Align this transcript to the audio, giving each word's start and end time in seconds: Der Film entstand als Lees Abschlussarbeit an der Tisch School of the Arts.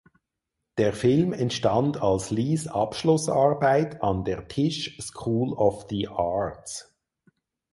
Der 0.79 0.93
Film 0.93 1.31
entstand 1.31 2.01
als 2.01 2.31
Lees 2.31 2.67
Abschlussarbeit 2.67 4.01
an 4.01 4.23
der 4.23 4.47
Tisch 4.47 4.97
School 4.99 5.53
of 5.53 5.85
the 5.91 6.07
Arts. 6.07 6.97